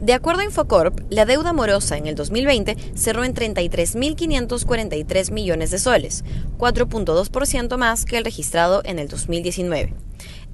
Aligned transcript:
De 0.00 0.14
acuerdo 0.14 0.40
a 0.40 0.44
Infocorp, 0.44 0.98
la 1.10 1.26
deuda 1.26 1.52
morosa 1.52 1.98
en 1.98 2.06
el 2.06 2.14
2020 2.14 2.74
cerró 2.94 3.22
en 3.22 3.34
33.543 3.34 5.30
millones 5.30 5.70
de 5.70 5.78
soles, 5.78 6.24
4.2% 6.56 7.76
más 7.76 8.06
que 8.06 8.16
el 8.16 8.24
registrado 8.24 8.80
en 8.86 8.98
el 8.98 9.08
2019. 9.08 9.92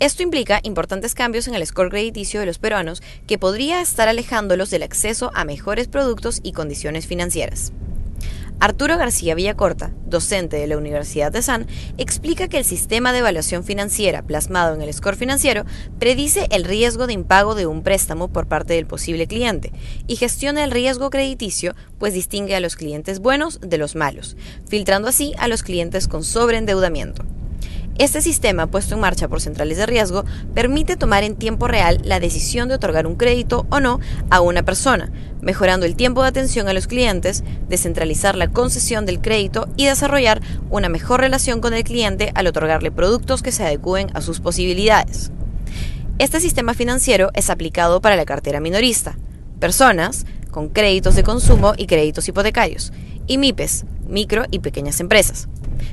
Esto 0.00 0.22
implica 0.22 0.60
importantes 0.62 1.14
cambios 1.14 1.46
en 1.46 1.54
el 1.54 1.66
score 1.66 1.90
crediticio 1.90 2.40
de 2.40 2.46
los 2.46 2.58
peruanos 2.58 3.02
que 3.26 3.36
podría 3.36 3.82
estar 3.82 4.08
alejándolos 4.08 4.70
del 4.70 4.82
acceso 4.82 5.30
a 5.34 5.44
mejores 5.44 5.88
productos 5.88 6.40
y 6.42 6.52
condiciones 6.52 7.06
financieras. 7.06 7.74
Arturo 8.60 8.96
García 8.96 9.34
Villacorta, 9.34 9.92
docente 10.06 10.56
de 10.56 10.66
la 10.66 10.78
Universidad 10.78 11.32
de 11.32 11.42
San, 11.42 11.66
explica 11.98 12.48
que 12.48 12.58
el 12.58 12.64
sistema 12.64 13.12
de 13.12 13.18
evaluación 13.18 13.64
financiera 13.64 14.22
plasmado 14.22 14.74
en 14.74 14.82
el 14.82 14.92
score 14.92 15.16
financiero 15.16 15.64
predice 15.98 16.46
el 16.50 16.64
riesgo 16.64 17.06
de 17.06 17.12
impago 17.12 17.54
de 17.54 17.66
un 17.66 17.82
préstamo 17.82 18.28
por 18.28 18.46
parte 18.46 18.74
del 18.74 18.86
posible 18.86 19.26
cliente 19.26 19.72
y 20.06 20.16
gestiona 20.16 20.64
el 20.64 20.70
riesgo 20.70 21.10
crediticio, 21.10 21.74
pues 21.98 22.14
distingue 22.14 22.56
a 22.56 22.60
los 22.60 22.76
clientes 22.76 23.18
buenos 23.18 23.60
de 23.60 23.78
los 23.78 23.96
malos, 23.96 24.36
filtrando 24.68 25.08
así 25.08 25.34
a 25.38 25.48
los 25.48 25.62
clientes 25.62 26.08
con 26.08 26.24
sobreendeudamiento. 26.24 27.24
Este 27.96 28.20
sistema, 28.20 28.66
puesto 28.66 28.96
en 28.96 29.00
marcha 29.00 29.28
por 29.28 29.40
centrales 29.40 29.78
de 29.78 29.86
riesgo, 29.86 30.24
permite 30.52 30.96
tomar 30.96 31.22
en 31.22 31.36
tiempo 31.36 31.68
real 31.68 32.00
la 32.02 32.18
decisión 32.18 32.68
de 32.68 32.74
otorgar 32.74 33.06
un 33.06 33.14
crédito 33.14 33.66
o 33.70 33.78
no 33.78 34.00
a 34.30 34.40
una 34.40 34.64
persona, 34.64 35.12
mejorando 35.40 35.86
el 35.86 35.94
tiempo 35.94 36.22
de 36.22 36.28
atención 36.28 36.66
a 36.66 36.72
los 36.72 36.88
clientes, 36.88 37.44
descentralizar 37.68 38.34
la 38.34 38.50
concesión 38.50 39.06
del 39.06 39.20
crédito 39.20 39.68
y 39.76 39.86
desarrollar 39.86 40.40
una 40.70 40.88
mejor 40.88 41.20
relación 41.20 41.60
con 41.60 41.72
el 41.72 41.84
cliente 41.84 42.32
al 42.34 42.48
otorgarle 42.48 42.90
productos 42.90 43.42
que 43.42 43.52
se 43.52 43.62
adecúen 43.62 44.08
a 44.14 44.22
sus 44.22 44.40
posibilidades. 44.40 45.30
Este 46.18 46.40
sistema 46.40 46.74
financiero 46.74 47.30
es 47.34 47.48
aplicado 47.48 48.00
para 48.00 48.16
la 48.16 48.24
cartera 48.24 48.58
minorista, 48.58 49.16
personas 49.60 50.26
con 50.50 50.68
créditos 50.68 51.14
de 51.14 51.22
consumo 51.22 51.74
y 51.76 51.86
créditos 51.86 52.26
hipotecarios, 52.26 52.92
y 53.28 53.38
MIPES, 53.38 53.84
micro 54.08 54.44
y 54.50 54.60
pequeñas 54.60 55.00
empresas. 55.00 55.48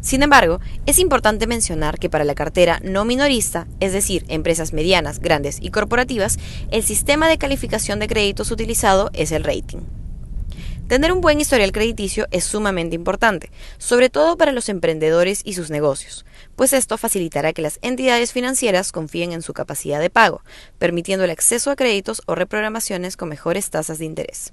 Sin 0.00 0.22
embargo, 0.22 0.60
es 0.86 0.98
importante 0.98 1.46
mencionar 1.46 1.98
que 1.98 2.10
para 2.10 2.24
la 2.24 2.34
cartera 2.34 2.80
no 2.82 3.04
minorista, 3.04 3.66
es 3.80 3.92
decir, 3.92 4.24
empresas 4.28 4.72
medianas, 4.72 5.20
grandes 5.20 5.58
y 5.60 5.70
corporativas, 5.70 6.38
el 6.70 6.82
sistema 6.82 7.28
de 7.28 7.38
calificación 7.38 7.98
de 7.98 8.08
créditos 8.08 8.50
utilizado 8.50 9.10
es 9.12 9.32
el 9.32 9.44
rating. 9.44 9.80
Tener 10.88 11.10
un 11.10 11.20
buen 11.20 11.40
historial 11.40 11.72
crediticio 11.72 12.28
es 12.30 12.44
sumamente 12.44 12.94
importante, 12.94 13.50
sobre 13.76 14.08
todo 14.08 14.36
para 14.36 14.52
los 14.52 14.68
emprendedores 14.68 15.40
y 15.44 15.54
sus 15.54 15.68
negocios, 15.68 16.24
pues 16.54 16.72
esto 16.72 16.96
facilitará 16.96 17.52
que 17.52 17.62
las 17.62 17.80
entidades 17.82 18.32
financieras 18.32 18.92
confíen 18.92 19.32
en 19.32 19.42
su 19.42 19.52
capacidad 19.52 19.98
de 19.98 20.10
pago, 20.10 20.42
permitiendo 20.78 21.24
el 21.24 21.32
acceso 21.32 21.72
a 21.72 21.76
créditos 21.76 22.22
o 22.26 22.36
reprogramaciones 22.36 23.16
con 23.16 23.28
mejores 23.28 23.68
tasas 23.68 23.98
de 23.98 24.04
interés. 24.04 24.52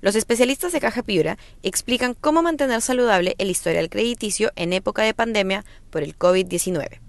Los 0.00 0.16
especialistas 0.16 0.72
de 0.72 0.80
Caja 0.80 1.02
Piura 1.02 1.38
explican 1.62 2.14
cómo 2.14 2.42
mantener 2.42 2.80
saludable 2.82 3.34
el 3.38 3.50
historial 3.50 3.88
crediticio 3.88 4.52
en 4.56 4.72
época 4.72 5.02
de 5.02 5.14
pandemia 5.14 5.64
por 5.90 6.02
el 6.02 6.18
COVID-19. 6.18 7.00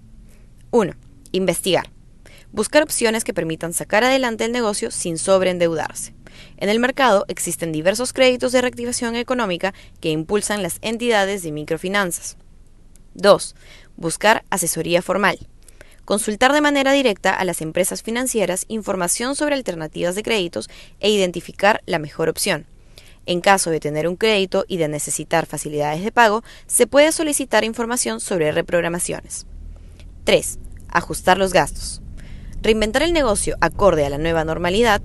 1. 0.70 0.92
Investigar. 1.32 1.90
Buscar 2.52 2.82
opciones 2.82 3.24
que 3.24 3.34
permitan 3.34 3.72
sacar 3.72 4.04
adelante 4.04 4.44
el 4.44 4.52
negocio 4.52 4.90
sin 4.90 5.18
sobreendeudarse. 5.18 6.14
En 6.56 6.68
el 6.68 6.78
mercado 6.78 7.24
existen 7.28 7.72
diversos 7.72 8.12
créditos 8.12 8.52
de 8.52 8.60
reactivación 8.60 9.16
económica 9.16 9.74
que 10.00 10.10
impulsan 10.10 10.62
las 10.62 10.78
entidades 10.80 11.42
de 11.42 11.52
microfinanzas. 11.52 12.36
2. 13.14 13.54
Buscar 13.96 14.44
asesoría 14.50 15.02
formal. 15.02 15.38
Consultar 16.04 16.52
de 16.52 16.60
manera 16.60 16.92
directa 16.92 17.32
a 17.32 17.44
las 17.44 17.62
empresas 17.62 18.02
financieras 18.02 18.66
información 18.68 19.34
sobre 19.36 19.54
alternativas 19.54 20.14
de 20.14 20.22
créditos 20.22 20.68
e 21.00 21.10
identificar 21.10 21.82
la 21.86 21.98
mejor 21.98 22.28
opción. 22.28 22.66
En 23.24 23.40
caso 23.40 23.70
de 23.70 23.80
tener 23.80 24.06
un 24.06 24.16
crédito 24.16 24.66
y 24.68 24.76
de 24.76 24.88
necesitar 24.88 25.46
facilidades 25.46 26.04
de 26.04 26.12
pago, 26.12 26.44
se 26.66 26.86
puede 26.86 27.10
solicitar 27.10 27.64
información 27.64 28.20
sobre 28.20 28.52
reprogramaciones. 28.52 29.46
3. 30.24 30.58
Ajustar 30.88 31.38
los 31.38 31.54
gastos. 31.54 32.02
Reinventar 32.60 33.02
el 33.02 33.14
negocio 33.14 33.56
acorde 33.62 34.04
a 34.04 34.10
la 34.10 34.18
nueva 34.18 34.44
normalidad, 34.44 35.00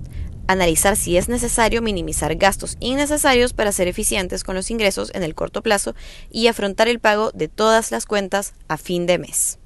analizar 0.48 0.98
si 0.98 1.16
es 1.16 1.30
necesario 1.30 1.82
minimizar 1.82 2.36
gastos 2.36 2.76
innecesarios 2.82 3.54
para 3.54 3.72
ser 3.72 3.88
eficientes 3.88 4.44
con 4.44 4.56
los 4.56 4.70
ingresos 4.70 5.12
en 5.14 5.24
el 5.24 5.36
corto 5.36 5.62
plazo 5.62 5.96
y 6.30 6.48
afrontar 6.48 6.90
el 6.90 7.00
pago 7.00 7.32
de 7.32 7.48
todas 7.48 7.92
las 7.92 8.06
cuentas 8.06 8.54
a 8.68 8.76
fin 8.76 9.06
de 9.06 9.18
mes. 9.18 9.59